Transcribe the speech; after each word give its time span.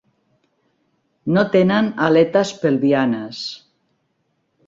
No 1.35 1.43
tenen 1.55 1.91
aletes 2.07 2.53
pelvianes. 2.63 3.43